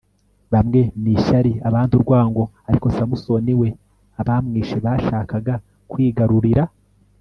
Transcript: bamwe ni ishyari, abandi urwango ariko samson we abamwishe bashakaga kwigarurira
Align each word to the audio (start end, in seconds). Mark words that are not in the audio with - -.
bamwe 0.53 0.81
ni 1.01 1.11
ishyari, 1.17 1.51
abandi 1.67 1.91
urwango 1.97 2.43
ariko 2.69 2.85
samson 2.97 3.45
we 3.61 3.69
abamwishe 4.21 4.77
bashakaga 4.85 5.53
kwigarurira 5.91 6.63